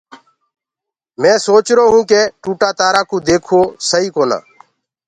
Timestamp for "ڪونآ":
4.15-4.39